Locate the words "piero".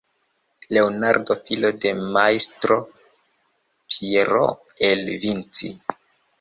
2.89-4.51